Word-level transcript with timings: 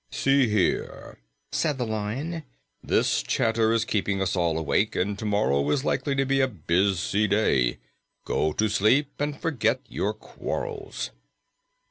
"See 0.09 0.47
here," 0.49 1.19
said 1.51 1.77
the 1.77 1.85
Lion, 1.85 2.41
"this 2.81 3.21
chatter 3.21 3.71
is 3.71 3.85
keeping 3.85 4.19
us 4.19 4.35
all 4.35 4.57
awake, 4.57 4.95
and 4.95 5.15
tomorrow 5.15 5.69
is 5.69 5.85
likely 5.85 6.15
to 6.15 6.25
be 6.25 6.41
a 6.41 6.47
busy 6.47 7.27
day. 7.27 7.77
Go 8.25 8.51
to 8.53 8.67
sleep 8.67 9.11
and 9.21 9.39
forget 9.39 9.81
your 9.87 10.15
quarrels." 10.15 11.11